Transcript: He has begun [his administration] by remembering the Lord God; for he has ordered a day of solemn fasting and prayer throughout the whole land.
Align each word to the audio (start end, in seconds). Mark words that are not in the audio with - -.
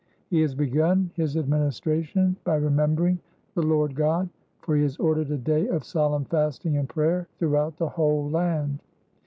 He 0.31 0.41
has 0.41 0.55
begun 0.55 1.11
[his 1.13 1.37
administration] 1.37 2.35
by 2.43 2.55
remembering 2.55 3.19
the 3.53 3.61
Lord 3.61 3.93
God; 3.93 4.29
for 4.59 4.75
he 4.75 4.81
has 4.81 4.97
ordered 4.97 5.29
a 5.29 5.37
day 5.37 5.67
of 5.67 5.83
solemn 5.83 6.25
fasting 6.25 6.75
and 6.75 6.89
prayer 6.89 7.27
throughout 7.37 7.77
the 7.77 7.89
whole 7.89 8.27
land. 8.27 8.79